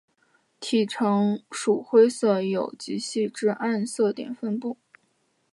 [0.59, 4.77] 体成鼠灰色有极细之暗色点散布。